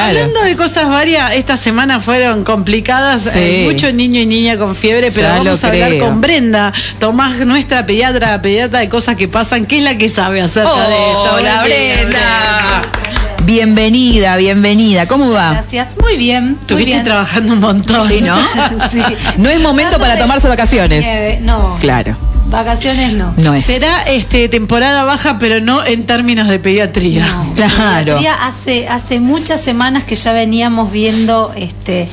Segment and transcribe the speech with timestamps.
[0.00, 3.22] hablando de cosas varias, esta semana fueron complicadas.
[3.32, 3.62] Sí.
[3.64, 6.04] muchos niños y niñas con fiebre, pero Ya vamos a hablar creo.
[6.06, 10.40] con Brenda Tomás, nuestra pediatra, pediatra de cosas que pasan, que es la que sabe
[10.40, 11.34] acerca de eso.
[11.34, 12.82] Hola, Brenda.
[13.44, 15.06] Bienvenida, bienvenida.
[15.06, 15.50] ¿Cómo va?
[15.50, 16.56] Gracias, muy bien.
[16.60, 18.08] Estuviste trabajando un montón.
[18.08, 18.36] Sí, ¿no?
[18.90, 19.02] Sí.
[19.38, 21.04] No es momento para tomarse vacaciones.
[21.04, 22.16] nieve, No, Claro,
[22.52, 23.34] vacaciones no.
[23.36, 23.64] no es.
[23.64, 27.26] Será este temporada baja, pero no en términos de pediatría.
[27.26, 27.52] No.
[27.54, 28.16] Claro.
[28.16, 32.08] Pediatría Hace, hace muchas semanas que ya veníamos viendo este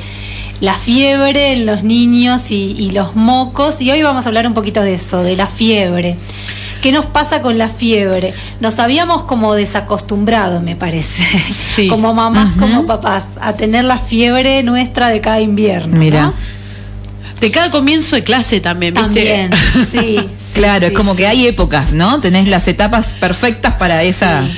[0.60, 4.52] la fiebre en los niños y, y los mocos y hoy vamos a hablar un
[4.52, 6.16] poquito de eso, de la fiebre.
[6.82, 8.32] ¿Qué nos pasa con la fiebre?
[8.60, 11.88] Nos habíamos como desacostumbrado, me parece, Sí.
[11.90, 15.96] como mamás, como papás, a tener la fiebre nuestra de cada invierno.
[15.96, 16.22] Mira.
[16.22, 16.59] ¿no?
[17.40, 19.48] De cada comienzo de clase también, ¿viste?
[19.48, 19.50] También,
[19.90, 19.98] sí.
[20.18, 21.18] sí, Claro, es como sí.
[21.18, 22.20] que hay épocas, ¿no?
[22.20, 24.42] Tenés las etapas perfectas para esa.
[24.44, 24.52] Sí,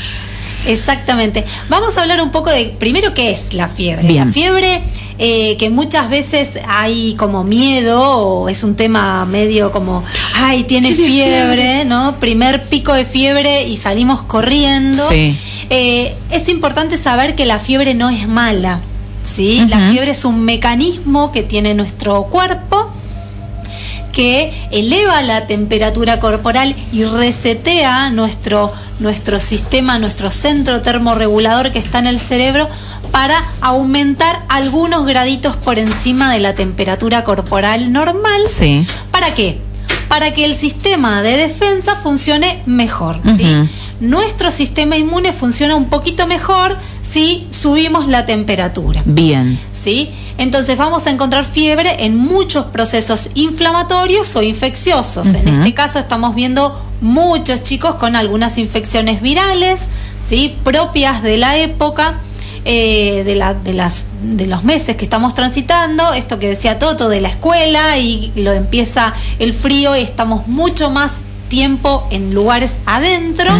[0.66, 1.44] Exactamente.
[1.68, 4.06] Vamos a hablar un poco de, primero, qué es la fiebre.
[4.06, 4.26] Bien.
[4.26, 4.82] La fiebre,
[5.18, 10.94] eh, que muchas veces hay como miedo o es un tema medio como, ay, tiene
[10.94, 12.16] Tiene fiebre, ¿no?
[12.20, 15.08] Primer pico de fiebre y salimos corriendo.
[15.08, 15.36] Sí.
[15.70, 18.80] Eh, es importante saber que la fiebre no es mala.
[19.32, 19.64] ¿Sí?
[19.68, 22.90] La fiebre es un mecanismo que tiene nuestro cuerpo
[24.12, 31.98] que eleva la temperatura corporal y resetea nuestro, nuestro sistema, nuestro centro termorregulador que está
[31.98, 32.68] en el cerebro
[33.10, 38.42] para aumentar algunos graditos por encima de la temperatura corporal normal.
[38.48, 38.86] Sí.
[39.10, 39.58] ¿Para qué?
[40.08, 43.18] Para que el sistema de defensa funcione mejor.
[43.36, 43.46] ¿sí?
[44.00, 46.76] Nuestro sistema inmune funciona un poquito mejor
[47.12, 49.02] si subimos la temperatura.
[49.04, 49.58] Bien.
[49.72, 50.08] ¿sí?
[50.38, 55.26] Entonces vamos a encontrar fiebre en muchos procesos inflamatorios o infecciosos.
[55.34, 59.80] En este caso estamos viendo muchos chicos con algunas infecciones virales,
[60.26, 60.56] ¿sí?
[60.64, 62.18] Propias de la época.
[62.64, 67.08] eh, de, la- de las, de los meses que estamos transitando, esto que decía Toto
[67.08, 72.76] de la escuela y lo empieza el frío y estamos mucho más tiempo en lugares
[72.86, 73.50] adentro.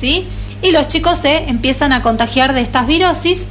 [0.00, 0.24] ¿sí?
[0.64, 3.44] Y los chicos se empiezan a contagiar de estas virosis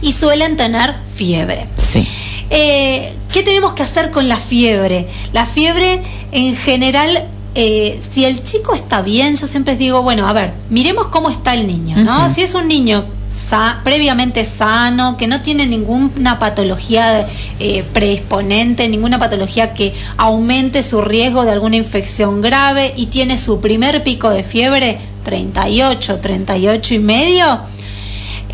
[0.00, 1.64] y suelen tener fiebre.
[1.76, 2.06] Sí.
[2.48, 5.08] Eh, ¿Qué tenemos que hacer con la fiebre?
[5.32, 6.00] La fiebre
[6.30, 7.24] en general,
[7.56, 11.54] eh, si el chico está bien, yo siempre digo, bueno, a ver, miremos cómo está
[11.54, 12.32] el niño, ¿no?
[12.32, 17.26] Si es un niño sa- previamente sano, que no tiene ninguna patología
[17.58, 23.60] eh, predisponente, ninguna patología que aumente su riesgo de alguna infección grave y tiene su
[23.60, 27.60] primer pico de fiebre, 38, 38 y medio,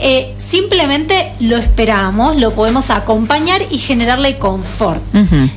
[0.01, 5.03] eh, simplemente lo esperamos, lo podemos acompañar y generarle confort.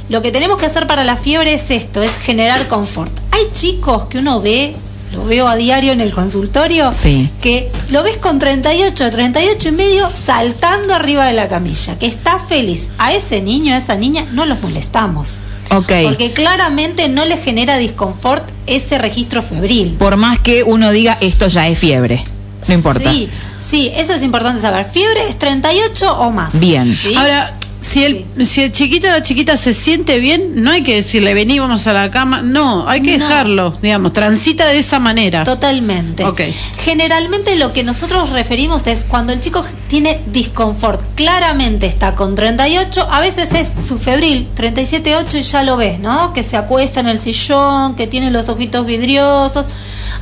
[0.10, 3.12] Lo que tenemos que hacer para la fiebre es esto, es generar confort.
[3.32, 4.76] Hay chicos que uno ve,
[5.14, 7.30] lo veo a diario en el consultorio, Sí.
[7.42, 12.40] que lo ves con 38, 38 y medio saltando arriba de la camilla, que está
[12.40, 12.90] feliz.
[12.98, 15.42] A ese niño, a esa niña, no los molestamos.
[15.72, 15.92] Ok.
[16.04, 19.96] Porque claramente no le genera disconfort ese registro febril.
[19.98, 22.24] Por más que uno diga esto ya es fiebre.
[22.68, 23.12] No importa.
[23.12, 24.86] Sí, sí, eso es importante saber.
[24.86, 26.60] Fiebre es 38 o más.
[26.60, 26.94] Bien.
[26.94, 27.16] ¿sí?
[27.16, 27.56] Ahora,
[27.92, 31.34] si el, si el chiquito o la chiquita se siente bien, no hay que decirle
[31.34, 32.42] vení, vamos a la cama.
[32.42, 33.28] No, hay que No.
[33.28, 35.44] dejarlo, digamos, transita de esa manera.
[35.44, 36.24] Totalmente.
[36.78, 43.08] Generalmente lo que nosotros referimos es cuando el chico tiene disconfort, claramente está con 38,
[43.12, 46.32] a veces es su febril, 37,8 y ya lo ves, ¿no?
[46.32, 49.66] Que se acuesta en el sillón, que tiene los ojitos vidriosos.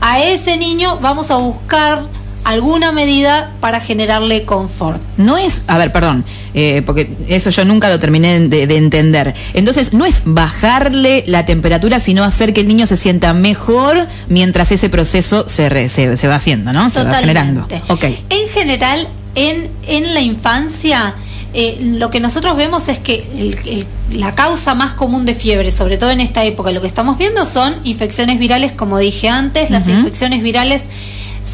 [0.01, 2.01] A ese niño vamos a buscar
[2.49, 5.01] alguna medida para generarle confort.
[5.17, 9.35] No es, a ver, perdón, eh, porque eso yo nunca lo terminé de, de entender.
[9.53, 14.71] Entonces, no es bajarle la temperatura, sino hacer que el niño se sienta mejor mientras
[14.71, 16.89] ese proceso se, re- se, se va haciendo, ¿no?
[16.89, 17.61] Se va generando.
[17.67, 17.93] Totalmente.
[17.93, 18.03] Ok.
[18.29, 21.13] En general, en, en la infancia,
[21.53, 23.87] eh, lo que nosotros vemos es que el- el-
[24.19, 27.45] la causa más común de fiebre, sobre todo en esta época, lo que estamos viendo
[27.45, 30.83] son infecciones virales, como dije antes, las infecciones virales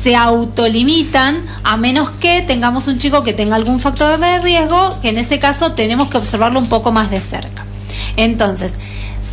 [0.06, 5.10] se autolimitan a menos que tengamos un chico que tenga algún factor de riesgo, que
[5.10, 7.66] en ese caso tenemos que observarlo un poco más de cerca.
[8.16, 8.74] Entonces,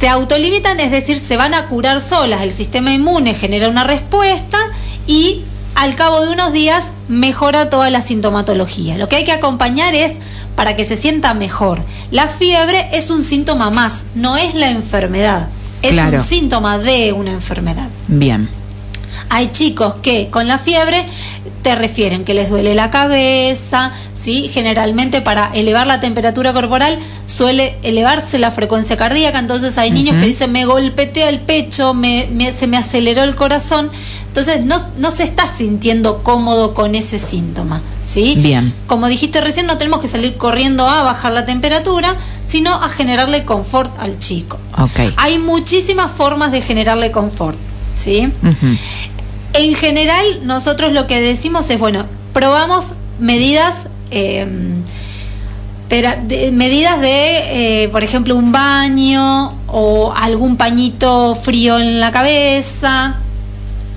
[0.00, 4.56] se autolimitan, es decir, se van a curar solas, el sistema inmune genera una respuesta
[5.06, 5.43] y
[5.75, 8.97] al cabo de unos días mejora toda la sintomatología.
[8.97, 10.14] Lo que hay que acompañar es
[10.56, 11.85] para que se sienta mejor.
[12.11, 15.50] La fiebre es un síntoma más, no es la enfermedad,
[15.82, 16.17] es Claro.
[16.17, 17.91] un síntoma de una enfermedad.
[18.08, 18.62] Bien.
[19.29, 21.05] Hay chicos que con la fiebre
[21.62, 24.49] te refieren que les duele la cabeza, ¿sí?
[24.53, 30.26] Generalmente para elevar la temperatura corporal suele elevarse la frecuencia cardíaca, entonces hay niños que
[30.26, 33.91] dicen me golpetea el pecho, me, me- se me aceleró el corazón,
[34.29, 38.35] entonces no, no se está sintiendo cómodo con ese síntoma, ¿sí?
[38.38, 38.75] Bien.
[38.87, 42.14] Como dijiste recién, no tenemos que salir corriendo a bajar la temperatura,
[42.47, 44.59] sino a generarle confort al chico.
[44.79, 45.12] Ok.
[45.17, 47.59] Hay muchísimas formas de generarle confort,
[48.02, 48.28] ¿sí?
[49.54, 54.46] En general, nosotros lo que decimos es, bueno, probamos medidas, eh,
[55.88, 63.16] de- medidas de, eh, por ejemplo, un baño o algún pañito frío en la cabeza.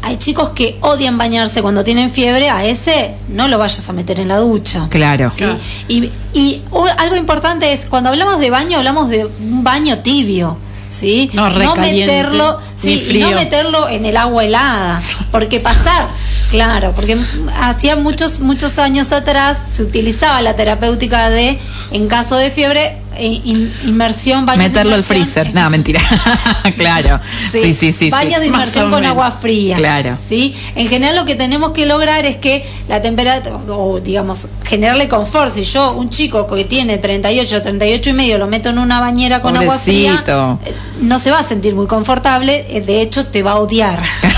[0.01, 4.19] Hay chicos que odian bañarse cuando tienen fiebre, a ese no lo vayas a meter
[4.19, 4.87] en la ducha.
[5.37, 5.57] Claro.
[5.87, 6.11] ¿sí?
[6.33, 6.61] Y, y
[6.97, 10.57] algo importante es, cuando hablamos de baño, hablamos de un baño tibio.
[10.89, 11.29] ¿Sí?
[11.33, 15.01] No meterlo, sí, y no meterlo en el agua helada,
[15.31, 16.07] porque pasar,
[16.51, 17.17] claro, porque
[17.59, 21.59] hacía muchos muchos años atrás se utilizaba la terapéutica de
[21.91, 25.47] en caso de fiebre in- inmersión baños de Meterlo al inmersión freezer.
[25.47, 26.01] en- No, mentira.
[26.77, 27.19] claro.
[27.51, 28.09] Sí, sí, sí.
[28.09, 28.39] Baños sí.
[28.41, 29.77] de Más inmersión con agua fría.
[29.77, 30.17] Claro.
[30.27, 30.55] ¿sí?
[30.75, 35.51] En general lo que tenemos que lograr es que la temperatura, o digamos, generarle confort.
[35.51, 39.41] Si yo, un chico que tiene 38, 38 y medio, lo meto en una bañera
[39.41, 43.43] con agua fría, eh, no se va a sentir muy confortable, eh, de hecho te
[43.43, 43.99] va a odiar.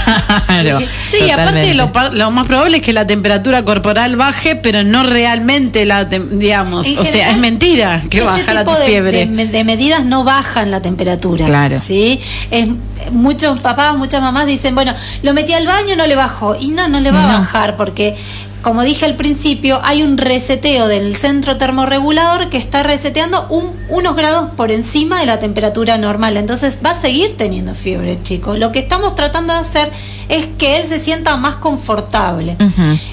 [0.48, 0.80] Claro.
[1.04, 5.04] Sí, aparte lo, par- lo más probable es que la temperatura corporal baje, pero no
[5.04, 9.26] realmente la, digamos, En o sea, es mentira que este baja la tipo de- fiebre.
[9.26, 11.46] De, de medidas no bajan la temperatura.
[11.46, 11.80] Claro.
[11.80, 12.20] ¿sí?
[12.52, 12.68] Es-
[13.12, 14.94] muchos papás, muchas mamás dicen, bueno,
[15.24, 16.56] lo metí al baño, no le bajó.
[16.56, 18.16] Y no, no le va a bajar porque,
[18.62, 24.16] como dije al principio, hay un reseteo del centro termorregulador que está reseteando un- unos
[24.16, 26.36] grados por encima de la temperatura normal.
[26.36, 28.58] Entonces va a seguir teniendo fiebre el chico.
[28.58, 29.90] Lo que estamos tratando de hacer
[30.28, 32.58] es que él se sienta más confortable.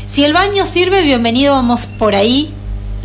[0.06, 2.52] Si el baño sirve, bienvenido, vamos por ahí,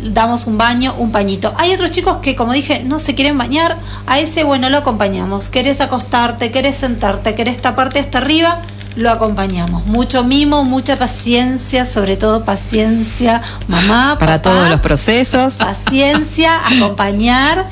[0.04, 1.54] damos un baño, un pañito.
[1.58, 3.76] Hay otros chicos que, como dije, no se quieren bañar,
[4.06, 5.48] a ese, bueno, lo acompañamos.
[5.48, 8.60] Querés acostarte, querés sentarte, querés taparte hasta arriba,
[8.96, 9.86] lo acompañamos.
[9.86, 15.54] Mucho mimo, mucha paciencia, sobre todo paciencia, mamá, Para papá, todos los procesos.
[15.54, 17.68] Paciencia, acompañar.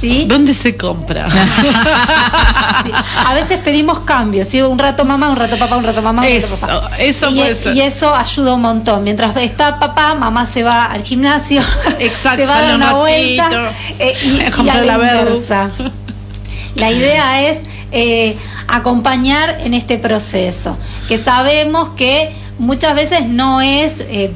[0.00, 0.24] ¿Sí?
[0.26, 1.28] ¿Dónde se compra?
[2.82, 2.90] Sí.
[3.26, 4.62] A veces pedimos cambios, ¿sí?
[4.62, 6.96] un rato mamá, un rato papá, un rato mamá, un Eso, rato papá.
[6.98, 7.76] eso y, puede e- ser.
[7.76, 9.04] y eso ayuda un montón.
[9.04, 11.60] Mientras está papá, mamá se va al gimnasio,
[11.98, 14.96] Exacto, se va a dar una ratito, vuelta eh, y, a y comprar a la
[14.96, 15.70] la inversa.
[16.74, 17.58] La idea es
[17.92, 18.38] eh,
[18.68, 24.32] acompañar en este proceso, que sabemos que muchas veces no es eh,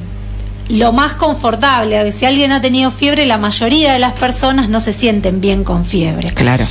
[0.69, 2.11] lo más confortable.
[2.11, 5.85] Si alguien ha tenido fiebre, la mayoría de las personas no se sienten bien con
[5.85, 6.31] fiebre.
[6.31, 6.65] Claro.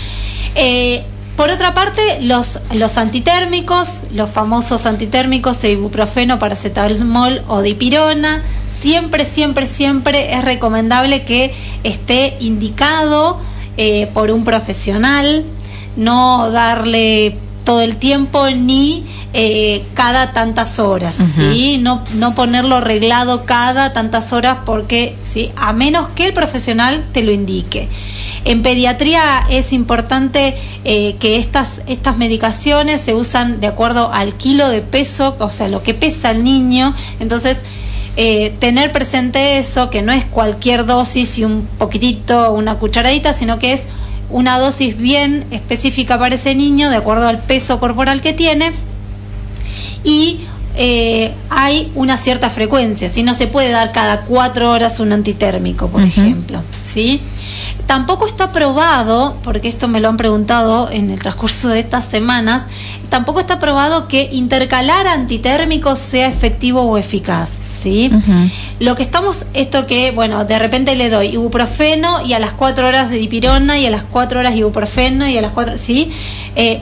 [0.55, 1.05] Eh,
[1.37, 9.25] por otra parte, los, los antitérmicos, los famosos antitérmicos de ibuprofeno, paracetamol o dipirona, siempre,
[9.25, 11.53] siempre, siempre es recomendable que
[11.83, 13.41] esté indicado
[13.77, 15.45] eh, por un profesional,
[15.97, 21.79] no darle todo el tiempo ni eh, cada tantas horas, ¿sí?
[21.79, 25.51] No, no ponerlo reglado cada tantas horas porque, ¿sí?
[25.57, 27.89] A menos que el profesional te lo indique.
[28.45, 34.69] En pediatría es importante eh, que estas, estas medicaciones se usan de acuerdo al kilo
[34.69, 36.95] de peso, o sea, lo que pesa el niño.
[37.21, 37.61] Entonces,
[38.17, 43.59] eh, tener presente eso, que no es cualquier dosis y un poquitito, una cucharadita, sino
[43.59, 43.85] que es
[44.31, 48.73] una dosis bien específica para ese niño, de acuerdo al peso corporal que tiene.
[50.03, 50.41] Y
[50.77, 55.89] eh, hay una cierta frecuencia, si no se puede dar cada cuatro horas un antitérmico,
[55.89, 57.21] por ejemplo, ¿sí?
[57.87, 62.65] Tampoco está probado, porque esto me lo han preguntado en el transcurso de estas semanas,
[63.09, 67.51] tampoco está probado que intercalar antitérmicos sea efectivo o eficaz,
[67.85, 68.11] ¿sí?
[68.81, 72.89] Lo que estamos, esto que, bueno, de repente le doy ibuprofeno y a las cuatro
[72.89, 76.11] horas de dipirona y a las cuatro horas ibuprofeno y a las cuatro, ¿sí?
[76.57, 76.81] Eh,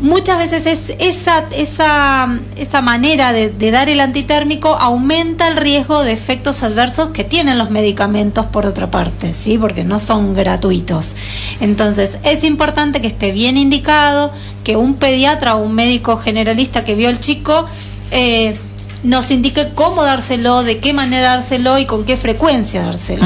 [0.00, 6.04] muchas veces es esa, esa, esa manera de, de dar el antitérmico aumenta el riesgo
[6.04, 9.58] de efectos adversos que tienen los medicamentos por otra parte, ¿sí?
[9.58, 11.16] Porque no son gratuitos.
[11.60, 14.30] Entonces, es importante que esté bien indicado,
[14.62, 17.66] que un pediatra o un médico generalista que vio al chico
[18.12, 18.56] eh,
[19.02, 23.24] nos indique cómo dárselo, de qué manera dárselo y con qué frecuencia dárselo.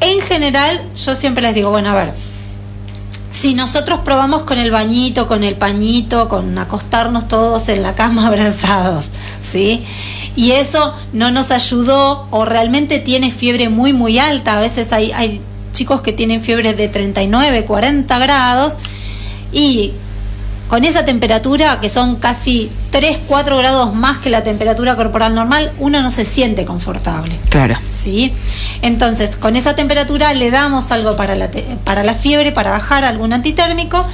[0.00, 2.12] En general, yo siempre les digo, bueno, a ver,
[3.30, 8.26] si nosotros probamos con el bañito, con el pañito, con acostarnos todos en la cama
[8.28, 9.10] abrazados,
[9.42, 9.82] ¿sí?
[10.36, 14.56] Y eso no nos ayudó o realmente tiene fiebre muy, muy alta.
[14.56, 15.40] A veces hay, hay
[15.72, 18.74] chicos que tienen fiebre de 39, 40 grados
[19.52, 19.92] y
[20.68, 25.72] con esa temperatura que son casi 3, 4 grados más que la temperatura corporal normal,
[25.80, 27.36] uno no se siente confortable.
[27.48, 27.76] Claro.
[27.90, 28.32] ¿Sí?
[28.82, 31.50] Entonces, con esa temperatura le damos algo para la,
[31.82, 34.06] para la fiebre, para bajar algún antitérmico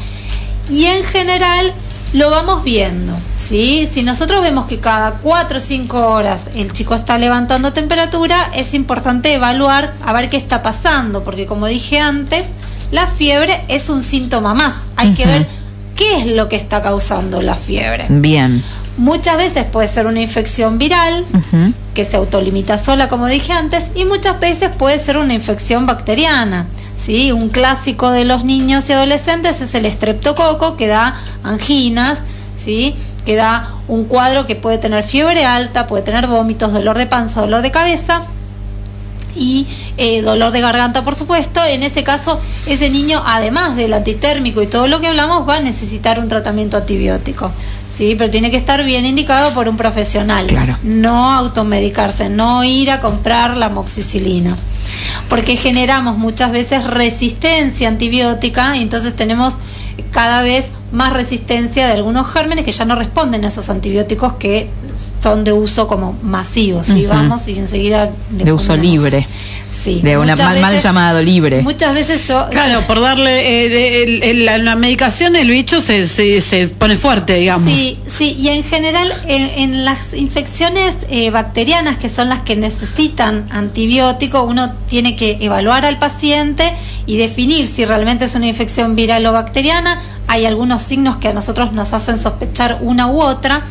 [0.71, 1.75] y en general
[2.15, 3.19] lo vamos viendo.
[3.37, 3.87] ¿sí?
[3.87, 8.73] Si nosotros vemos que cada 4 o 5 horas el chico está levantando temperatura, es
[8.73, 12.47] importante evaluar a ver qué está pasando, porque como dije antes,
[12.93, 14.87] la fiebre es un síntoma más.
[14.97, 15.47] Hay que ver
[16.01, 18.07] qué es lo que está causando la fiebre.
[18.09, 18.65] Bien.
[18.97, 21.27] Muchas veces puede ser una infección viral
[21.93, 26.67] que se autolimita sola, como dije antes, y muchas veces puede ser una infección bacteriana.
[26.97, 27.33] ¿sí?
[27.33, 32.23] Un clásico de los niños y adolescentes es el estreptococo que da anginas,
[32.57, 32.95] ¿sí?
[33.27, 37.43] que da un cuadro que puede tener fiebre alta, puede tener vómitos, dolor de panza,
[37.43, 38.23] dolor de cabeza
[39.37, 39.67] y
[40.03, 41.63] eh, dolor de garganta, por supuesto.
[41.63, 45.61] En ese caso, ese niño, además del antitérmico y todo lo que hablamos, va a
[45.61, 47.51] necesitar un tratamiento antibiótico.
[47.93, 50.47] Sí, pero tiene que estar bien indicado por un profesional.
[50.47, 50.79] Claro.
[50.83, 54.57] No automedicarse, no ir a comprar la moxicilina.
[55.29, 59.57] Porque generamos muchas veces resistencia antibiótica y entonces tenemos
[60.13, 64.71] cada vez más resistencia de algunos gérmenes que ya no responden a esos antibióticos que
[65.21, 66.89] son de uso como masivos.
[66.89, 68.11] Y vamos y enseguida...
[68.31, 69.27] de uso libre.
[69.83, 70.01] Sí.
[70.03, 71.63] De una mal, mal, llamado libre.
[71.63, 72.49] Muchas veces yo...
[72.51, 77.73] Claro, por darle eh, la, medicación el bicho se, se, pone fuerte, digamos.
[77.73, 83.47] Sí, sí, y en general en, las infecciones eh, bacterianas, que son las que necesitan
[83.51, 86.73] antibiótico, uno tiene que evaluar al paciente
[87.07, 89.99] y definir si realmente es una infección viral o bacteriana.
[90.27, 93.65] Hay algunos signos que a nosotros nos hacen sospechar una u otra.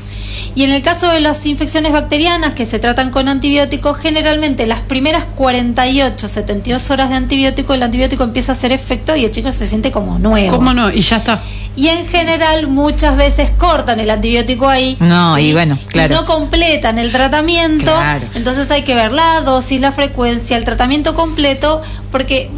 [0.56, 4.80] Y en el caso de las infecciones bacterianas que se tratan con antibióticos, generalmente las
[4.82, 9.52] primeras 48, 72 horas de antibiótico, el antibiótico empieza a hacer efecto y el chico
[9.52, 10.56] se siente como nuevo.
[10.58, 10.92] ¿Cómo no?
[10.92, 11.40] Y ya está.
[11.76, 14.98] Y en general muchas veces cortan el antibiótico ahí.
[15.00, 16.14] No, y bueno, claro.
[16.14, 17.94] Y no completan el tratamiento.
[18.34, 22.50] Entonces hay que ver la dosis, la frecuencia, el tratamiento completo, porque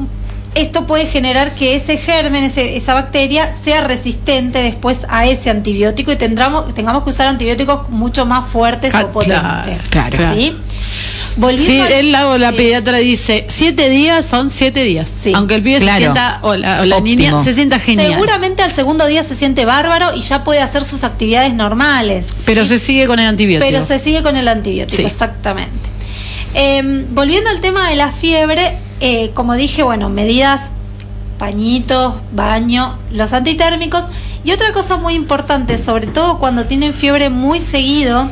[0.53, 6.17] esto puede generar que ese germen, esa bacteria, sea resistente después a ese antibiótico y
[6.17, 9.83] tendremos, tengamos que usar antibióticos mucho más fuertes o potentes.
[9.89, 10.55] Claro, ¿sí?
[11.57, 15.09] sí, él, la, pediatra dice, siete días son siete días.
[15.33, 18.11] Aunque el pibe se sienta, o la, niña se sienta genial.
[18.11, 22.27] Seguramente al segundo día se siente bárbaro y ya puede hacer sus actividades normales.
[22.45, 23.69] Pero se sigue con el antibiótico.
[23.69, 25.89] Pero se sigue con el antibiótico, exactamente.
[26.53, 30.71] Em, volviendo al tema de la fiebre, eh, como dije, bueno, medidas,
[31.37, 34.05] pañitos, baño, los antitérmicos.
[34.43, 38.29] Y otra cosa muy importante, sobre todo cuando tienen fiebre muy seguido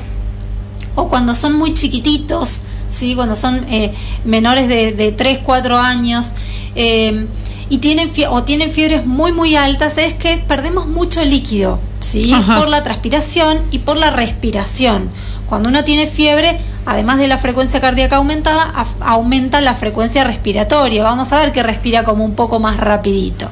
[0.95, 3.15] o cuando son muy chiquititos, ¿sí?
[3.15, 3.91] cuando son eh,
[4.25, 6.31] menores de, de 3, 4 años.
[6.75, 7.27] Eh,
[7.69, 12.33] y tienen o tienen fiebres muy muy altas es que perdemos mucho líquido, ¿sí?
[12.57, 15.09] Por la transpiración y por la respiración.
[15.47, 16.55] Cuando uno tiene fiebre,
[16.89, 21.03] además de la frecuencia cardíaca aumentada, aumenta la frecuencia respiratoria.
[21.03, 23.49] Vamos a ver que respira como un poco más rapidito.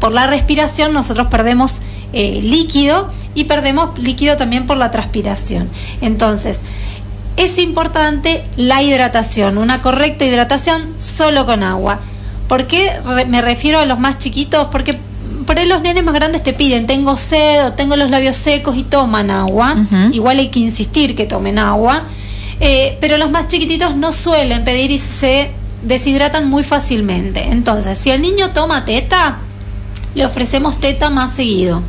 [0.00, 1.80] Por la respiración nosotros perdemos
[2.12, 5.68] eh, líquido y perdemos líquido también por la transpiración.
[6.00, 6.60] Entonces,
[7.36, 12.00] es importante la hidratación, una correcta hidratación solo con agua.
[12.48, 12.90] ¿Por qué
[13.28, 14.68] me refiero a los más chiquitos?
[14.68, 14.98] Porque
[15.46, 18.76] por ahí los nenes más grandes te piden, tengo sed o tengo los labios secos
[18.76, 19.76] y toman agua.
[20.12, 22.04] Igual hay que insistir que tomen agua.
[22.60, 25.50] Eh, pero los más chiquititos no suelen pedir y se
[25.82, 27.48] deshidratan muy fácilmente.
[27.48, 29.38] Entonces, si el niño toma teta,
[30.14, 31.82] le ofrecemos teta más seguido.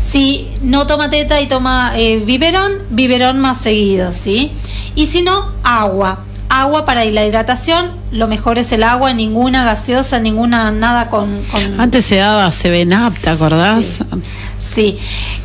[0.00, 4.52] Si no toma teta y toma eh, biberón, biberón más seguido, ¿sí?
[4.94, 10.20] Y si no, agua agua para la hidratación, lo mejor es el agua, ninguna gaseosa,
[10.20, 11.40] ninguna, nada con...
[11.78, 14.02] Antes se daba Sevenap, ¿te acordás?
[14.58, 14.96] Sí.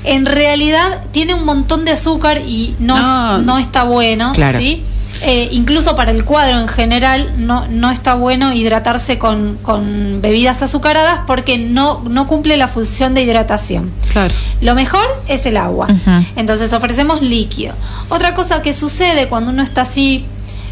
[0.04, 3.58] en realidad tiene un montón de azúcar y no, no.
[3.58, 4.84] está bueno, ¿sí?
[5.22, 10.62] Eh, incluso para el cuadro en general no, no está bueno hidratarse con, con bebidas
[10.62, 13.92] azucaradas porque no, no cumple la función de hidratación.
[14.12, 14.34] Claro.
[14.62, 15.88] Lo mejor es el agua.
[16.36, 17.74] Entonces ofrecemos líquido.
[18.10, 20.26] Otra cosa que sucede cuando uno está así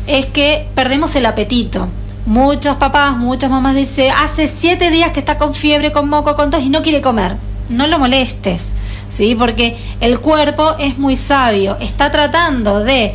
[0.07, 1.87] es que perdemos el apetito.
[2.25, 6.49] Muchos papás, muchas mamás dicen, hace siete días que está con fiebre, con moco, con
[6.49, 7.37] tos y no quiere comer.
[7.69, 8.69] No lo molestes,
[9.09, 9.35] ¿sí?
[9.35, 13.13] Porque el cuerpo es muy sabio, está tratando de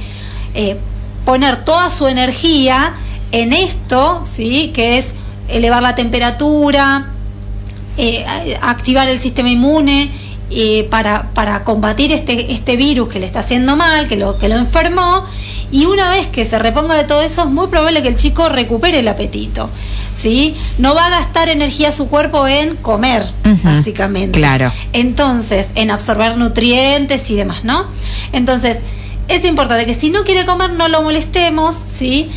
[0.55, 0.77] eh,
[1.25, 2.95] poner toda su energía
[3.33, 4.71] en esto, ¿sí?
[4.75, 5.15] Que es
[5.49, 7.11] elevar la temperatura,
[7.97, 8.25] eh,
[8.63, 10.11] activar el sistema inmune
[10.51, 14.49] eh, para, para combatir este, este virus que le está haciendo mal, que lo, que
[14.49, 15.25] lo enfermó,
[15.73, 18.49] Y una vez que se reponga de todo eso, es muy probable que el chico
[18.49, 19.71] recupere el apetito.
[20.13, 20.57] ¿Sí?
[20.79, 23.25] No va a gastar energía su cuerpo en comer,
[23.63, 24.39] básicamente.
[24.39, 24.73] Claro.
[24.93, 27.85] Entonces, en absorber nutrientes y demás, ¿no?
[28.33, 28.79] Entonces,
[29.29, 32.29] es importante que si no quiere comer, no lo molestemos, ¿sí?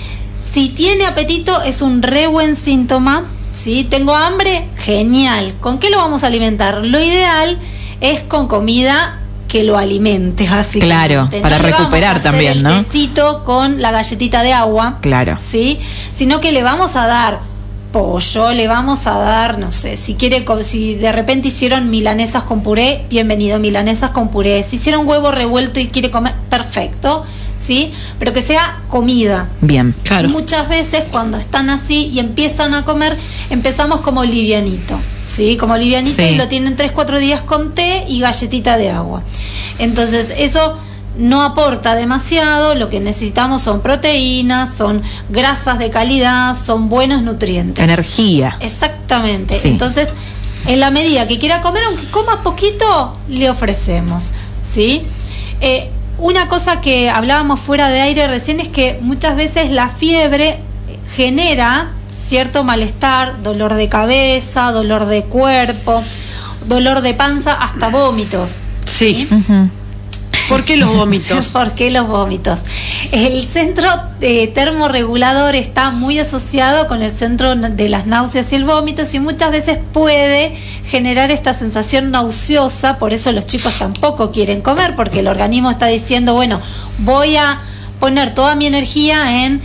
[0.54, 3.26] Si tiene apetito, es un re buen síntoma.
[3.56, 3.86] ¿sí?
[3.90, 5.56] Tengo hambre, genial.
[5.60, 6.84] ¿Con qué lo vamos a alimentar?
[6.84, 7.58] Lo ideal
[8.02, 9.20] es con comida
[9.54, 12.76] que lo alimente, así Claro, para recuperar también, el ¿no?
[12.84, 14.98] Tecito con la galletita de agua.
[15.00, 15.38] Claro.
[15.40, 15.78] ¿Sí?
[16.16, 17.42] Sino que le vamos a dar
[17.92, 22.64] pollo, le vamos a dar, no sé, si quiere, si de repente hicieron milanesas con
[22.64, 24.64] puré, bienvenido, milanesas con puré.
[24.64, 27.24] Si hicieron huevo revuelto y quiere comer, perfecto.
[27.56, 27.94] ¿Sí?
[28.18, 29.50] Pero que sea comida.
[29.62, 30.30] Bien, claro.
[30.30, 33.16] Muchas veces cuando están así y empiezan a comer,
[33.52, 35.00] empezamos como livianito.
[35.34, 35.58] ¿Sí?
[35.58, 39.24] Como livianito y lo tienen 3-4 días con té y galletita de agua.
[39.80, 40.78] Entonces, eso
[41.18, 47.84] no aporta demasiado, lo que necesitamos son proteínas, son grasas de calidad, son buenos nutrientes.
[47.84, 48.58] Energía.
[48.60, 49.60] Exactamente.
[49.64, 50.10] Entonces,
[50.68, 54.32] en la medida que quiera comer, aunque coma poquito, le ofrecemos.
[54.64, 55.06] ¿sí?
[55.62, 60.60] Eh, una cosa que hablábamos fuera de aire recién es que muchas veces la fiebre
[61.16, 66.04] genera cierto malestar, dolor de cabeza, dolor de cuerpo,
[66.68, 68.62] dolor de panza, hasta vómitos.
[68.86, 69.28] Sí.
[70.50, 71.48] ¿Por qué los vómitos?
[71.48, 72.62] ¿Por qué los vómitos?
[73.12, 73.90] El centro
[74.20, 79.20] de termorregulador está muy asociado con el centro de las náuseas y el vómito y
[79.20, 80.52] muchas veces puede
[80.86, 85.88] generar esta sensación nauseosa, por eso los chicos tampoco quieren comer, porque el organismo está
[85.88, 86.62] diciendo, bueno,
[87.00, 87.60] voy a
[88.00, 89.62] poner toda mi energía en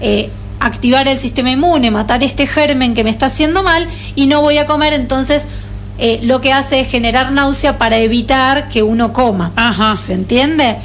[0.00, 0.30] eh,
[0.62, 4.58] activar el sistema inmune, matar este germen que me está haciendo mal y no voy
[4.58, 5.44] a comer, entonces
[5.98, 9.52] eh, lo que hace es generar náusea para evitar que uno coma.
[10.06, 10.76] ¿Se entiende?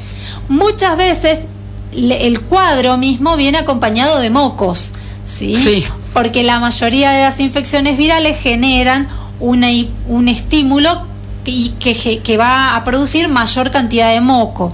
[0.49, 1.45] Muchas veces
[1.93, 4.93] el cuadro mismo viene acompañado de mocos,
[5.25, 5.55] ¿sí?
[5.55, 5.85] sí.
[6.13, 9.07] Porque la mayoría de las infecciones virales generan
[9.39, 9.67] una,
[10.07, 11.05] un estímulo
[11.45, 14.73] y que, que, va a producir mayor cantidad de moco.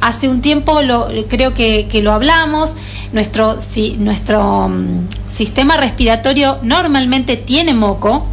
[0.00, 2.76] Hace un tiempo lo, creo que, que lo hablamos,
[3.14, 8.26] nuestro, si, nuestro mm, sistema respiratorio normalmente tiene moco,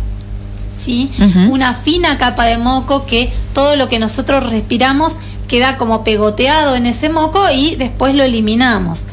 [0.74, 1.10] ¿sí?
[1.50, 6.86] Una fina capa de moco que todo lo que nosotros respiramos queda como pegoteado en
[6.86, 9.04] ese moco y después lo eliminamos.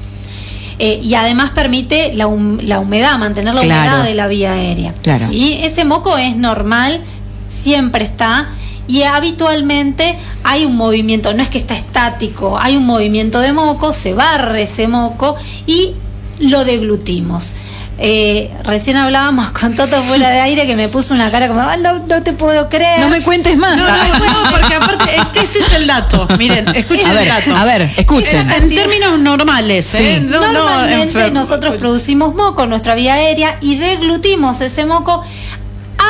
[0.79, 2.29] Eh, y además permite la,
[2.63, 4.95] la humedad, mantener la humedad de la vía aérea.
[5.19, 5.59] ¿sí?
[5.63, 7.03] Ese moco es normal,
[7.49, 8.49] siempre está
[8.89, 13.93] y habitualmente hay un movimiento, no es que está estático, hay un movimiento de moco,
[13.93, 15.95] se barre ese moco y
[16.41, 17.55] lo deglutimos.
[18.01, 21.77] Eh, recién hablábamos con Toto fuera de aire que me puso una cara como, ah,
[21.77, 23.01] no, no te puedo creer.
[23.01, 23.77] No me cuentes más.
[23.77, 26.29] No, no, porque aparte, este ese es el dato.
[26.39, 27.57] Miren, escuchen el dato.
[27.57, 28.49] A ver, escuchen.
[28.53, 30.21] En, términos normales, ¿eh?
[30.21, 35.25] Normalmente nosotros producimos moco en nuestra vía aérea y deglutimos ese moco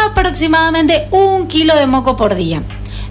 [0.06, 2.62] aproximadamente un kilo de moco por día.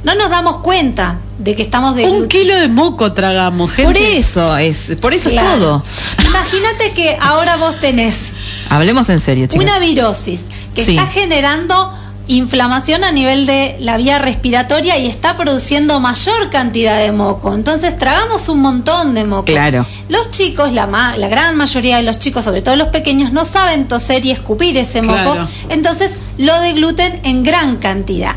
[0.03, 3.83] No nos damos cuenta de que estamos de un kilo de moco tragamos gente.
[3.85, 5.83] por eso es por eso es todo
[6.25, 8.33] imagínate que ahora vos tenés
[8.69, 9.47] Hablemos en serio.
[9.55, 10.43] Una virosis
[10.75, 11.93] que está generando
[12.27, 17.53] inflamación a nivel de la vía respiratoria y está produciendo mayor cantidad de moco.
[17.53, 19.45] Entonces tragamos un montón de moco.
[19.45, 19.85] Claro.
[20.09, 20.87] Los chicos, la,
[21.17, 24.77] la gran mayoría de los chicos, sobre todo los pequeños, no saben toser y escupir
[24.77, 25.35] ese moco.
[25.69, 28.35] Entonces lo degluten en gran cantidad.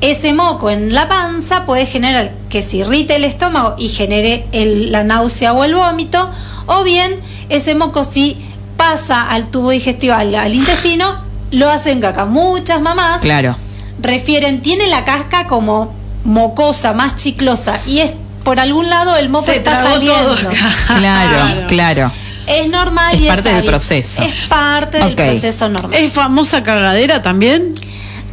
[0.00, 5.04] Ese moco en la panza puede generar que se irrite el estómago y genere la
[5.04, 6.28] náusea o el vómito,
[6.66, 8.36] o bien ese moco sí
[8.76, 12.24] pasa al tubo digestivo, al, intestino, lo hacen caca.
[12.24, 13.56] Muchas mamás claro.
[14.00, 19.50] refieren, tiene la casca como mocosa, más chiclosa, y es por algún lado el moco
[19.52, 20.36] está saliendo.
[20.98, 22.12] claro, claro.
[22.46, 24.20] Es normal es y parte del proceso.
[24.20, 25.94] Es parte del proceso normal.
[25.94, 27.74] ¿Es famosa cagadera también?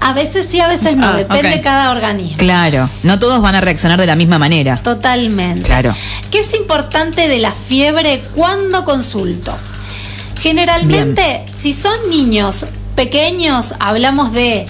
[0.02, 2.38] A veces sí, a veces no, ah, depende de cada organismo.
[2.38, 4.80] Claro, no todos van a reaccionar de la misma manera.
[4.82, 5.68] Totalmente.
[5.68, 5.94] Claro.
[6.32, 9.56] ¿Qué es importante de la fiebre cuando consulto?
[10.42, 12.66] Generalmente, si son niños
[13.00, 14.66] pequeños, hablamos de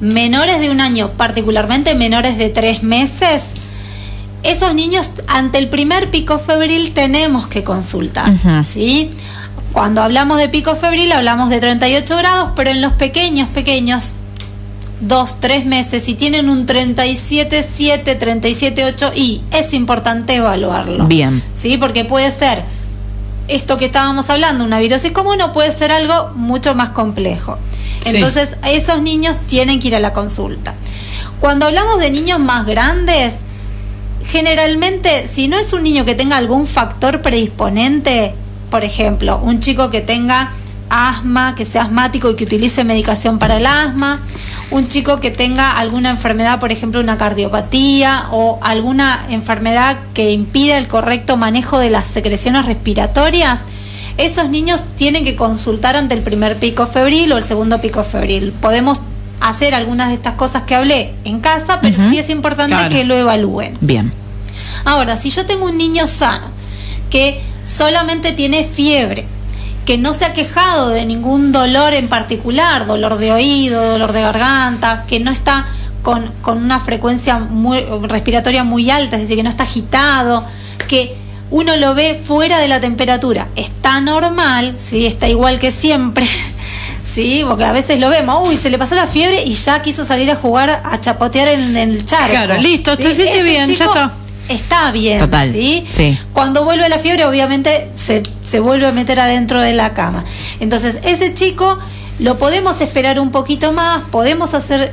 [0.00, 3.42] menores de un año, particularmente menores de tres meses,
[4.42, 8.32] esos niños ante el primer pico febril tenemos que consultar,
[8.64, 9.10] ¿sí?
[9.74, 14.14] Cuando hablamos de pico febril hablamos de 38 grados, pero en los pequeños, pequeños,
[15.02, 21.04] dos, tres meses, si tienen un 37, 7, 37, 8 y es importante evaluarlo.
[21.04, 21.42] Bien.
[21.52, 21.76] ¿Sí?
[21.76, 22.62] Porque puede ser
[23.48, 27.58] esto que estábamos hablando, una virosis común, o puede ser algo mucho más complejo.
[28.04, 30.74] Entonces, esos niños tienen que ir a la consulta.
[31.40, 33.34] Cuando hablamos de niños más grandes,
[34.26, 38.34] generalmente, si no es un niño que tenga algún factor predisponente,
[38.70, 40.52] por ejemplo, un chico que tenga
[40.90, 44.20] asma, que sea asmático y que utilice medicación para el asma,
[44.70, 50.78] un chico que tenga alguna enfermedad, por ejemplo, una cardiopatía o alguna enfermedad que impida
[50.78, 53.64] el correcto manejo de las secreciones respiratorias,
[54.16, 58.52] esos niños tienen que consultar ante el primer pico febril o el segundo pico febril.
[58.52, 59.02] Podemos
[59.40, 63.14] hacer algunas de estas cosas que hablé en casa, pero sí es importante que lo
[63.14, 63.76] evalúen.
[63.80, 64.12] Bien.
[64.84, 66.46] Ahora, si yo tengo un niño sano
[67.10, 69.26] que solamente tiene fiebre,
[69.84, 74.22] que no se ha quejado de ningún dolor en particular, dolor de oído, dolor de
[74.22, 75.66] garganta, que no está
[76.02, 80.44] con, con una frecuencia muy, respiratoria muy alta, es decir, que no está agitado,
[80.88, 81.14] que
[81.50, 85.06] uno lo ve fuera de la temperatura, está normal, ¿sí?
[85.06, 86.26] está igual que siempre,
[87.14, 87.44] ¿sí?
[87.46, 90.30] porque a veces lo vemos, uy, se le pasó la fiebre y ya quiso salir
[90.30, 92.30] a jugar, a chapotear en, el charco.
[92.30, 94.12] Claro, listo, se siente bien, ya está
[94.48, 95.20] está bien.
[95.20, 95.84] Total, ¿sí?
[96.32, 100.24] Cuando vuelve la fiebre, obviamente se, se vuelve a meter adentro de la cama.
[100.60, 101.78] Entonces, ese chico
[102.18, 104.92] lo podemos esperar un poquito más, podemos hacer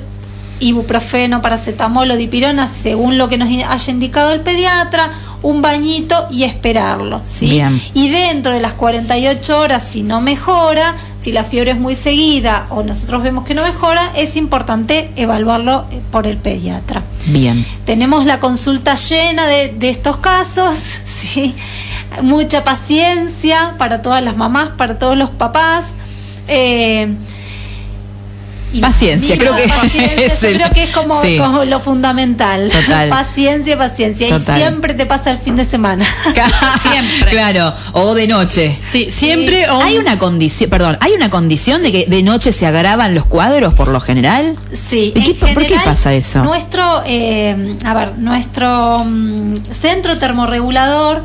[0.59, 5.11] ibuprofeno, paracetamol o dipirona según lo que nos haya indicado el pediatra
[5.43, 7.61] un bañito y esperarlo, ¿sí?
[7.93, 12.67] Y dentro de las 48 horas, si no mejora, si la fiebre es muy seguida
[12.69, 17.03] o nosotros vemos que no mejora, es importante evaluarlo eh, por el pediatra.
[17.27, 17.65] Bien.
[17.85, 21.55] Tenemos la consulta llena de, estos casos, ¿sí?
[22.21, 25.93] Mucha paciencia para todas las mamás, para todos los papás.
[26.47, 27.15] Eh,
[28.79, 29.63] paciencia, creo que,
[30.25, 31.21] es creo que es como,
[31.65, 32.71] lo fundamental.
[33.09, 34.27] Paciencia, paciencia.
[34.29, 36.05] Y siempre te pasa el fin de semana.
[36.81, 37.31] siempre.
[37.31, 38.75] Claro, o de noche.
[38.79, 39.65] Sí, siempre.
[39.65, 43.73] Hay una condición, perdón, hay una condición de que de noche se agravan los cuadros
[43.73, 44.55] por lo general.
[44.73, 45.13] Sí.
[45.53, 46.43] ¿Por qué pasa eso?
[46.43, 51.23] Nuestro, eh, a ver, nuestro mm, centro termorregulador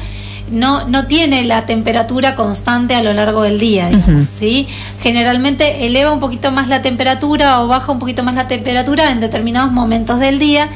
[0.51, 4.67] no, no tiene la temperatura constante a lo largo del día, digamos, ¿sí?
[5.01, 9.21] Generalmente eleva un poquito más la temperatura o baja un poquito más la temperatura en
[9.21, 10.69] determinados momentos del día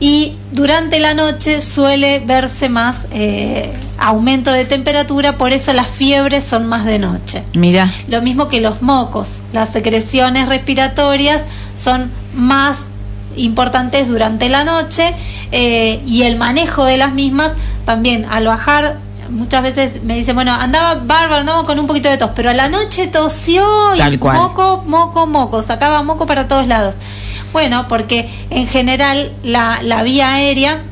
[0.00, 6.42] y durante la noche suele verse más eh, aumento de temperatura, por eso las fiebres
[6.42, 7.44] son más de noche.
[7.54, 7.88] Mira.
[8.08, 11.44] Lo mismo que los mocos, las secreciones respiratorias
[11.76, 12.88] son más
[13.36, 15.14] importantes durante la noche
[15.52, 17.52] eh, y el manejo de las mismas
[17.84, 18.98] también al bajar
[19.30, 22.52] muchas veces me dicen, bueno, andaba bárbaro, andaba con un poquito de tos, pero a
[22.52, 23.64] la noche tosió
[23.94, 26.94] y moco, moco, moco, sacaba moco para todos lados.
[27.52, 30.82] Bueno, porque en general la, la vía aérea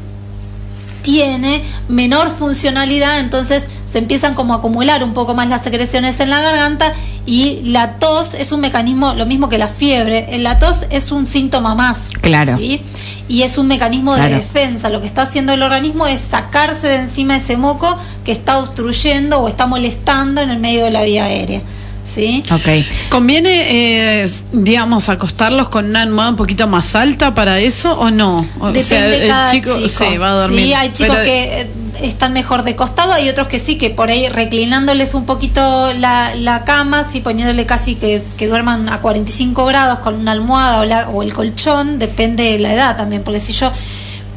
[1.02, 6.30] tiene menor funcionalidad, entonces se empiezan como a acumular un poco más las secreciones en
[6.30, 6.92] la garganta
[7.24, 11.26] y la tos es un mecanismo, lo mismo que la fiebre, la tos es un
[11.26, 12.08] síntoma más.
[12.20, 12.56] Claro.
[12.58, 12.82] ¿sí?
[13.28, 14.88] Y es un mecanismo de defensa.
[14.88, 19.40] Lo que está haciendo el organismo es sacarse de encima ese moco que está obstruyendo
[19.40, 21.60] o está molestando en el medio de la vía aérea.
[22.06, 22.42] ¿Sí?
[22.50, 22.86] Ok.
[23.10, 28.46] ¿Conviene, eh, digamos, acostarlos con una almohada un poquito más alta para eso o no?
[28.72, 30.64] Depende de cada chico, Sí, va a dormir.
[30.64, 31.70] Sí, hay chicos que eh,
[32.02, 36.34] están mejor de costado, hay otros que sí, que por ahí reclinándoles un poquito la,
[36.34, 40.84] la cama, sí, poniéndole casi que, que, duerman a 45 grados con una almohada o,
[40.84, 43.70] la, o el colchón, depende de la edad también, porque si yo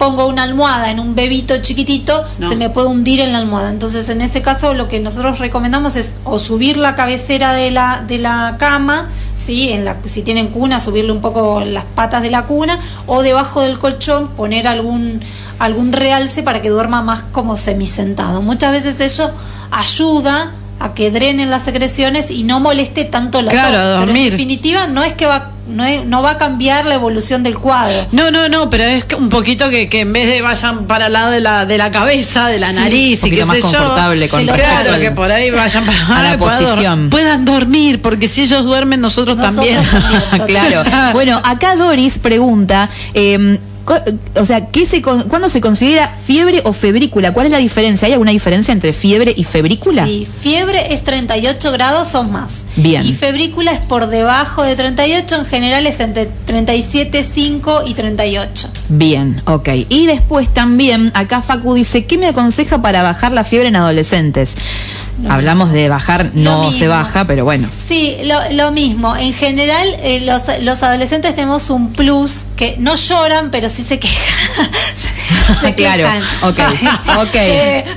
[0.01, 3.69] pongo una almohada en un bebito chiquitito, se me puede hundir en la almohada.
[3.69, 8.01] Entonces, en ese caso, lo que nosotros recomendamos es o subir la cabecera de la,
[8.07, 9.69] de la cama, ¿sí?
[9.69, 13.61] En la, si tienen cuna, subirle un poco las patas de la cuna, o debajo
[13.61, 15.21] del colchón poner algún,
[15.61, 18.41] algún realce para que duerma más como semisentado.
[18.41, 19.31] Muchas veces eso
[19.69, 24.05] ayuda a que drenen las secreciones y no moleste tanto la claro, tos.
[24.05, 27.57] Pero en definitiva no es que va no, no va a cambiar la evolución del
[27.57, 28.07] cuadro.
[28.11, 31.13] No, no, no, pero es un poquito que, que en vez de vayan para el
[31.13, 34.99] lado de la, de la cabeza, de la nariz y que más confortable con Claro,
[34.99, 37.09] que por ahí vayan para la posición.
[37.11, 39.79] Puedan dormir, porque si ellos duermen, nosotros, también.
[40.47, 40.83] claro.
[41.13, 43.59] Bueno, acá Doris pregunta, eh,
[44.35, 47.33] o sea, ¿qué se ¿cuándo se considera fiebre o febrícula?
[47.33, 48.07] ¿Cuál es la diferencia?
[48.07, 50.05] ¿Hay alguna diferencia entre fiebre y febrícula?
[50.05, 52.65] Sí, fiebre es 38 grados o más.
[52.75, 53.05] Bien.
[53.05, 58.67] Y febrícula es por debajo de 38, en general es entre 37, 5 y 38.
[58.89, 59.69] Bien, ok.
[59.89, 64.55] Y después también, acá Facu dice, ¿qué me aconseja para bajar la fiebre en adolescentes?
[65.29, 67.69] Hablamos de bajar, no se baja, pero bueno.
[67.87, 68.17] Sí,
[68.51, 69.15] lo, mismo.
[69.15, 73.99] En general, eh, los, los, adolescentes tenemos un plus que no lloran, pero sí se
[73.99, 74.69] quejan.
[75.61, 76.07] se claro,
[76.41, 76.59] ok,
[77.19, 77.35] ok.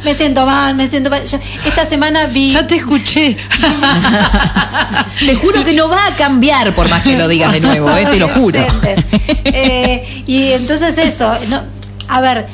[0.04, 1.22] me siento mal, me siento mal.
[1.64, 2.52] esta semana vi...
[2.52, 3.36] Ya te escuché.
[5.20, 8.06] te juro que no va a cambiar por más que lo digas de nuevo, eh,
[8.10, 8.60] te lo juro.
[9.44, 11.62] Eh, y entonces eso, no,
[12.08, 12.46] a ver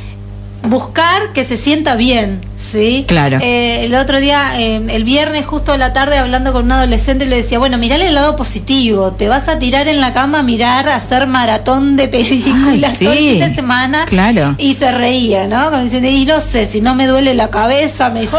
[0.63, 3.05] buscar que se sienta bien, ¿sí?
[3.09, 3.39] Claro.
[3.41, 7.27] Eh, el otro día, eh, el viernes, justo a la tarde, hablando con un adolescente,
[7.27, 10.43] le decía, bueno, mirale el lado positivo, te vas a tirar en la cama a
[10.43, 14.05] mirar, a hacer maratón de películas todo el fin de semana.
[14.07, 14.55] Claro.
[14.59, 15.71] Y se reía, ¿no?
[15.71, 18.39] Como diciendo, y no sé, si no me duele la cabeza, me dijo,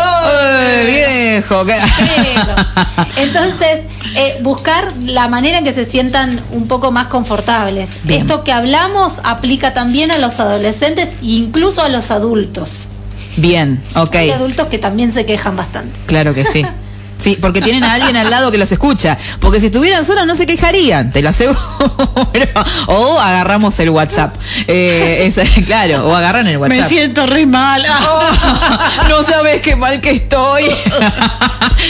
[0.86, 1.66] viejo!
[3.18, 3.82] Entonces,
[4.16, 7.90] eh, buscar la manera en que se sientan un poco más confortables.
[8.08, 12.90] Esto que hablamos aplica también a los adolescentes e incluso a los adultos.
[13.38, 14.16] Bien, ok.
[14.16, 16.00] Hay adultos que también se quejan bastante.
[16.06, 16.66] Claro que sí.
[17.22, 19.16] Sí, porque tienen a alguien al lado que los escucha.
[19.40, 21.60] Porque si estuvieran solos no se quejarían, te lo aseguro.
[22.88, 24.34] o agarramos el WhatsApp.
[24.68, 25.32] Eh,
[25.68, 26.80] claro, o agarran el WhatsApp.
[26.80, 27.86] Me siento re mal.
[27.86, 30.64] Oh, no sabes qué mal que estoy.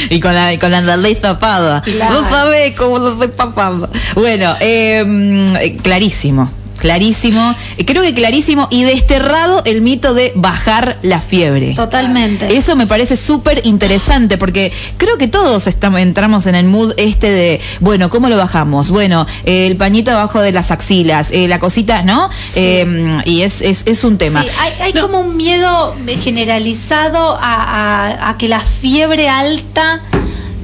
[0.09, 1.81] y con la, con la nariz tapada.
[2.09, 3.89] No sabes cómo lo estoy pasando.
[4.15, 11.21] Bueno, eh, clarísimo clarísimo, eh, creo que clarísimo y desterrado el mito de bajar la
[11.21, 11.73] fiebre.
[11.75, 12.57] Totalmente.
[12.57, 17.31] Eso me parece súper interesante porque creo que todos estamos, entramos en el mood este
[17.31, 18.89] de, bueno, ¿cómo lo bajamos?
[18.89, 22.29] Bueno, eh, el pañito abajo de las axilas, eh, la cosita, ¿no?
[23.25, 24.41] y es, es, un tema.
[24.41, 29.99] Sí, hay, como un miedo generalizado a que la fiebre alta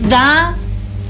[0.10, 0.56] da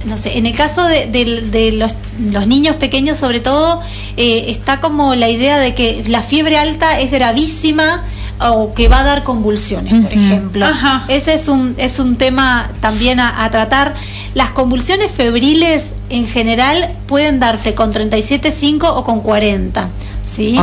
[0.08, 3.82] no sé, en el caso de, los, niños pequeños sobre todo,
[4.16, 8.04] eh, está como la idea de que la fiebre alta es gravísima
[8.40, 10.68] o que va a dar convulsiones, por ejemplo.
[11.08, 13.94] Ese es un, es un tema también a, tratar.
[14.34, 19.90] Las convulsiones febriles en general pueden darse con 37,5 o con 40.
[20.24, 20.58] ¿sí?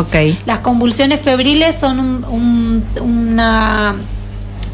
[0.47, 2.25] Las convulsiones febriles son
[3.01, 3.97] una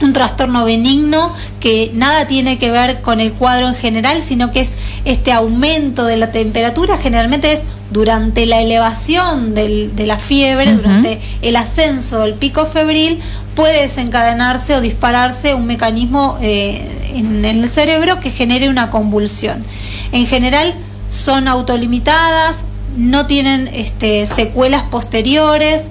[0.00, 4.60] un trastorno benigno que nada tiene que ver con el cuadro en general, sino que
[4.60, 4.72] es
[5.04, 7.60] este aumento de la temperatura, generalmente es
[7.90, 13.20] durante la elevación de la fiebre, durante el ascenso del pico febril,
[13.54, 19.64] puede desencadenarse o dispararse un mecanismo eh, en el cerebro que genere una convulsión.
[20.12, 20.74] En general
[21.08, 22.58] son autolimitadas,
[22.96, 25.82] no tienen este, secuelas posteriores,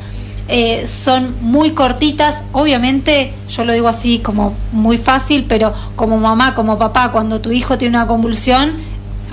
[0.50, 2.44] eh, son muy cortitas.
[2.52, 7.52] Obviamente, yo lo digo así como muy fácil, pero como mamá, como papá, cuando tu
[7.52, 8.74] hijo tiene una convulsión,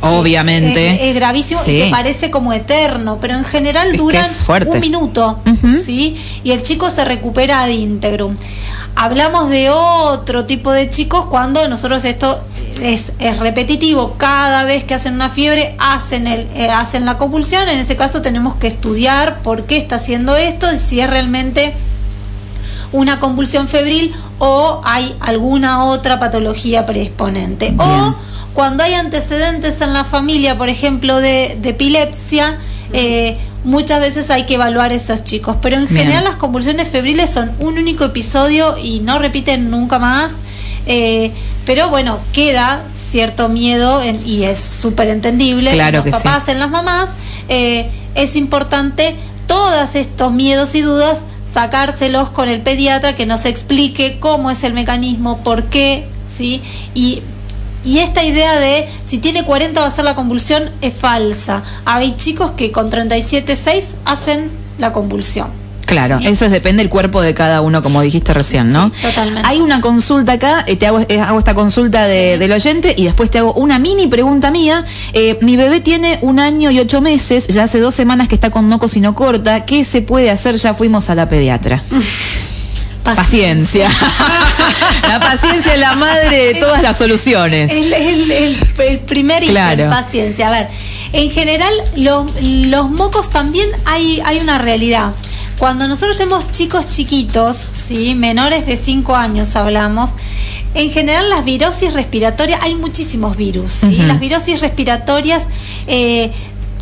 [0.00, 1.08] Obviamente.
[1.08, 4.26] Es, gravísimo y te parece como eterno, pero en general duran
[4.66, 5.38] un minuto,
[5.82, 6.16] ¿sí?
[6.44, 8.32] Y el chico se recupera de íntegro.
[8.94, 12.42] Hablamos de otro tipo de chicos cuando nosotros esto
[12.80, 17.78] es, repetitivo, cada vez que hacen una fiebre hacen, el, eh, hacen la convulsión, en
[17.78, 21.74] ese caso tenemos que estudiar por qué está haciendo esto y si es realmente
[22.92, 27.74] una convulsión febril o hay alguna otra patología predisponente.
[27.78, 28.14] O
[28.56, 32.56] cuando hay antecedentes en la familia, por ejemplo, de, epilepsia,
[32.94, 35.58] eh, muchas veces hay que evaluar a esos chicos.
[35.60, 40.32] Pero en general las convulsiones febriles son un único episodio y no repiten nunca más.
[40.86, 41.32] Eh,
[41.66, 46.70] pero bueno, queda cierto miedo y es súper entendible claro en los papás, en las
[46.70, 47.10] mamás.
[47.50, 49.16] Eh, es importante
[49.46, 51.20] todos estos miedos y dudas
[51.52, 56.62] sacárselos con el pediatra que nos explique cómo es el mecanismo, por qué, ¿sí?
[56.94, 57.22] Y,
[57.86, 61.62] y esta idea de si tiene 40 va a ser la convulsión es falsa.
[61.84, 65.48] Hay chicos que con 37,6 hacen la convulsión.
[65.86, 68.90] Claro, eso depende del cuerpo de cada uno, como dijiste recién, ¿no?
[69.00, 69.48] totalmente.
[69.48, 73.30] Hay una consulta acá, eh, te hago, eh, hago, esta consulta del oyente y después
[73.30, 74.84] te hago una mini pregunta mía.
[75.12, 78.50] Eh, mi bebé tiene un año y ocho meses, ya hace dos semanas que está
[78.50, 79.64] con no corta.
[79.64, 80.56] ¿Qué se puede hacer?
[80.56, 81.82] Ya fuimos a la pediatra.
[83.14, 83.88] Paciencia.
[85.08, 87.70] la paciencia es la madre de todas las soluciones.
[87.72, 89.88] El, el, primer claro.
[89.88, 90.48] paciencia.
[90.48, 90.68] A ver,
[91.12, 95.12] en general los, los mocos también hay, hay una realidad.
[95.58, 98.14] Cuando nosotros tenemos chicos chiquitos, ¿sí?
[98.14, 100.10] menores de 5 años hablamos,
[100.74, 105.46] en general las virosis respiratorias, hay muchísimos virus, y las virosis respiratorias
[105.86, 106.30] eh,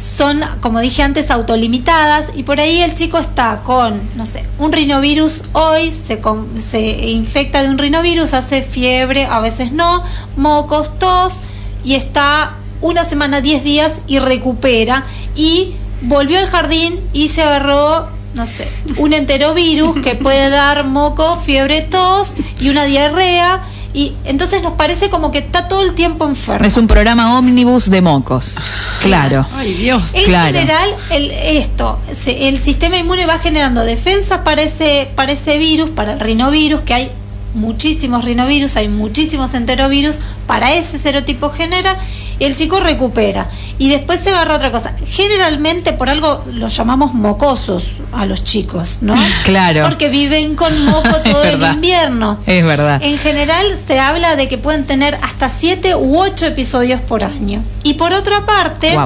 [0.05, 4.73] son, como dije antes, autolimitadas y por ahí el chico está con, no sé, un
[4.73, 6.21] rinovirus hoy, se,
[6.59, 10.03] se infecta de un rinovirus, hace fiebre, a veces no,
[10.37, 11.41] mocos, tos
[11.85, 18.07] y está una semana, 10 días y recupera y volvió al jardín y se agarró
[18.35, 23.63] no sé, un enterovirus que puede dar moco, fiebre, tos y una diarrea.
[23.95, 26.67] Y entonces nos parece como que está todo el tiempo enfermo.
[26.67, 28.57] Es un programa ómnibus de mocos.
[29.01, 29.47] Claro.
[29.55, 30.13] Ay, Dios.
[30.15, 35.91] En general, el, esto, el sistema inmune va generando defensas para ese, para ese virus,
[35.91, 37.11] para el rinovirus, que hay
[37.55, 41.97] muchísimos rinovirus, hay muchísimos enterovirus, para ese serotipo genera,
[42.39, 43.49] y el chico recupera.
[43.79, 44.95] y después se agarra otra cosa.
[45.07, 49.15] Generalmente por algo los llamamos mocosos a los chicos, ¿no?
[49.45, 49.83] Claro.
[49.83, 52.39] Porque viven con moco todo el invierno.
[52.47, 53.03] Es verdad.
[53.03, 57.63] En general se habla de que pueden tener hasta siete u ocho episodios por año.
[57.83, 58.97] Y por otra parte,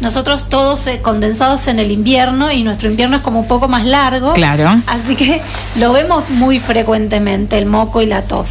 [0.00, 3.84] nosotros todos eh, condensados en el invierno y nuestro invierno es como un poco más
[3.84, 4.32] largo.
[4.32, 4.68] Claro.
[4.86, 5.40] Así que
[5.76, 8.50] lo vemos muy frecuentemente, el moco y la tos.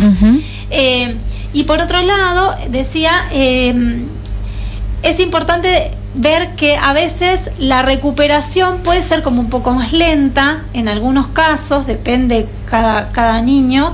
[0.70, 1.18] Eh,
[1.54, 4.06] y por otro lado, decía, eh,
[5.04, 10.64] es importante ver que a veces la recuperación puede ser como un poco más lenta,
[10.74, 13.94] en algunos casos, depende cada, cada niño.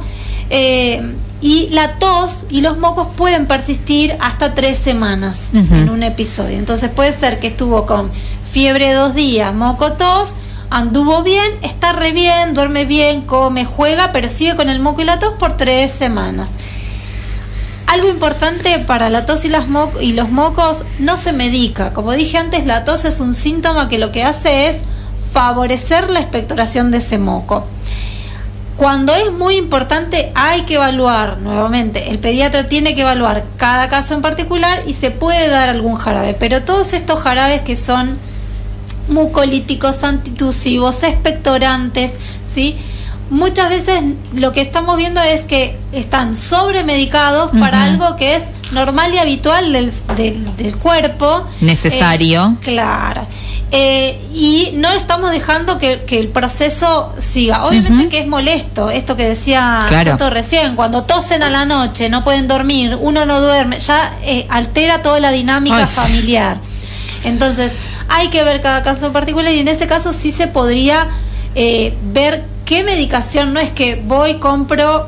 [1.40, 6.58] Y la tos y los mocos pueden persistir hasta tres semanas en un episodio.
[6.58, 8.10] Entonces puede ser que estuvo con
[8.44, 10.34] fiebre dos días, moco, tos,
[10.72, 15.06] anduvo bien, está re bien, duerme bien, come, juega, pero sigue con el moco y
[15.06, 16.50] la tos por tres semanas.
[17.88, 21.94] Algo importante para la tos y, los mocos no se medica.
[21.94, 24.78] Como dije antes, la tos es un síntoma que lo que hace es
[25.32, 27.66] favorecer la expectoración de ese moco.
[28.76, 34.14] Cuando es muy importante hay que evaluar nuevamente, el pediatra tiene que evaluar cada caso
[34.14, 38.20] en particular y se puede dar algún jarabe, pero todos estos jarabes que son
[39.08, 42.14] mucolíticos, antitusivos, expectorantes,
[42.46, 42.78] ¿sí?
[43.30, 49.14] Muchas veces lo que estamos viendo es que están sobremedicados para algo que es normal
[49.14, 49.92] y habitual del,
[50.56, 51.46] del, cuerpo.
[51.62, 52.58] Necesario.
[52.62, 53.28] Eh, claro.
[53.72, 57.66] Eh, y no estamos dejando que, el proceso siga.
[57.66, 60.30] Obviamente que es molesto, esto que decía claro.
[60.30, 65.02] recién, cuando tosen a la noche, no pueden dormir, uno no duerme, ya eh, altera
[65.02, 66.58] toda la dinámica familiar.
[67.26, 67.74] Entonces,
[68.08, 71.10] hay que ver cada caso en particular y en ese caso sí se podría
[71.56, 75.08] eh, ver qué medicación, no es que voy, compro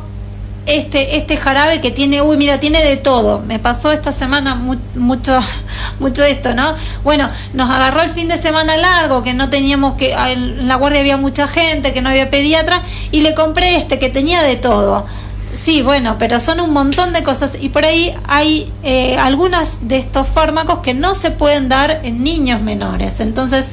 [0.65, 3.41] este, este jarabe que tiene, uy, mira, tiene de todo.
[3.41, 4.55] Me pasó esta semana
[4.95, 5.37] mucho,
[5.99, 6.73] mucho esto, ¿no?
[7.03, 11.01] Bueno, nos agarró el fin de semana largo, que no teníamos que, en la guardia
[11.01, 15.05] había mucha gente, que no había pediatra, y le compré este que tenía de todo.
[15.53, 19.97] Sí, bueno, pero son un montón de cosas y por ahí hay eh, algunas de
[19.97, 23.19] estos fármacos que no se pueden dar en niños menores.
[23.19, 23.65] Entonces,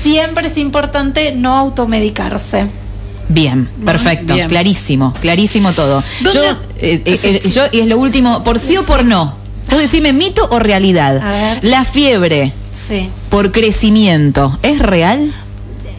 [0.00, 2.85] siempre es importante no automedicarse.
[3.28, 6.02] Bien, perfecto, clarísimo, clarísimo todo.
[6.22, 6.30] Yo,
[6.78, 9.36] eh, eh, eh, yo, y es lo último, por sí, o por no.
[9.70, 11.60] Vos decime mito o realidad.
[11.62, 12.52] La fiebre
[12.88, 13.10] sí.
[13.30, 15.32] por crecimiento, ¿es real?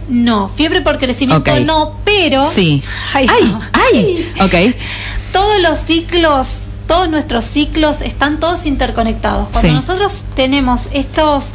[0.08, 2.50] No, fiebre por crecimiento no, pero.
[2.50, 2.82] Sí.
[3.14, 3.28] Ay,
[3.74, 4.76] ay, ok.
[5.34, 6.48] Todos los ciclos,
[6.88, 9.50] todos nuestros ciclos están todos interconectados.
[9.52, 11.48] Cuando nosotros tenemos estos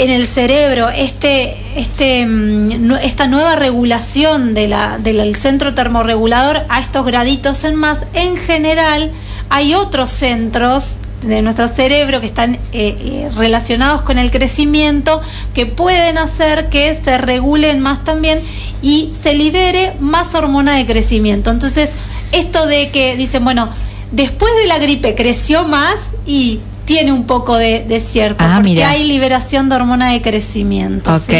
[0.00, 6.80] en el cerebro este, este, mm, esta nueva regulación de la, del centro termorregulador a
[6.80, 9.12] estos graditos en más, en general
[9.50, 15.20] hay otros centros de nuestro cerebro que están eh, eh, relacionados con el crecimiento
[15.52, 18.40] que pueden hacer que se regulen más también
[18.80, 21.50] y se libere más hormona de crecimiento.
[21.50, 21.92] Entonces,
[22.32, 23.68] esto de que dicen, bueno,
[24.12, 26.60] después de la gripe creció más y
[26.90, 31.14] tiene un poco de, cierto, ah, porque hay liberación de hormona de crecimiento.
[31.14, 31.32] Ok.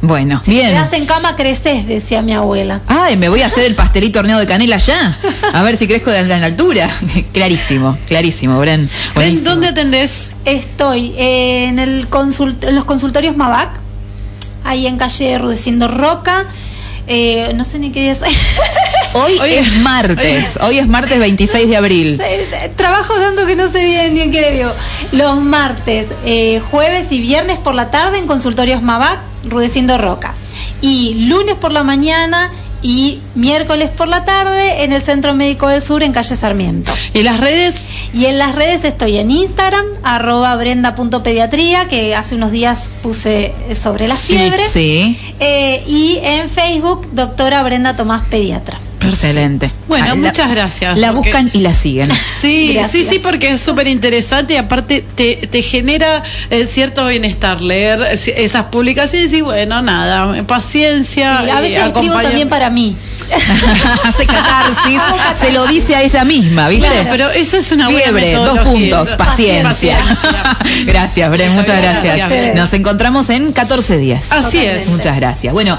[0.00, 0.74] Bueno, si bien.
[0.88, 2.80] te en cama, creces, decía mi abuela.
[2.86, 5.18] Ay, me voy a hacer el pastelito horneado de canela ya.
[5.52, 6.88] A ver si crezco de la altura.
[7.34, 8.88] clarísimo, clarísimo, Bren.
[9.44, 10.32] ¿Dónde atendés?
[10.46, 13.68] Estoy en, el consult en los consultorios Mabac,
[14.64, 16.46] ahí en calle Rudecindo Roca.
[17.06, 18.22] Eh, no sé ni qué día es.
[19.12, 22.22] Hoy, es martes, hoy es martes 26 de abril.
[22.76, 24.72] Trabajo tanto que no sé bien ni en qué debió.
[25.12, 30.34] Los martes, eh, jueves y viernes por la tarde en consultorios Mabac, Rudecindo Roca.
[30.80, 35.82] Y lunes por la mañana y miércoles por la tarde en el Centro Médico del
[35.82, 36.92] Sur en calle Sarmiento.
[37.12, 37.86] ¿Y las redes?
[38.14, 44.06] Y en las redes estoy en Instagram, arroba brenda.pediatría, que hace unos días puse sobre
[44.06, 44.68] la fiebre.
[44.68, 45.18] Sí.
[45.40, 48.78] Eh, y en Facebook, doctora Brenda Tomás Pediatra.
[49.08, 49.70] Excelente.
[49.88, 50.96] Bueno, muchas gracias.
[50.98, 52.10] La buscan y la siguen.
[52.40, 58.00] Sí, sí, sí, porque es súper interesante y aparte te, genera eh, cierto bienestar leer
[58.12, 61.40] esas publicaciones y bueno, nada, paciencia.
[61.40, 62.96] a veces escribo también para mí.
[64.04, 65.00] Hace catarsis,
[65.38, 66.88] se lo dice a ella misma, ¿viste?
[67.10, 69.98] pero eso es una Fiebre, dos puntos, paciencia.
[70.84, 72.54] gracias, Bren, muchas gracias.
[72.54, 74.32] Nos encontramos en 14 días.
[74.32, 74.88] Así es.
[74.88, 75.52] Muchas gracias.
[75.52, 75.78] Bueno,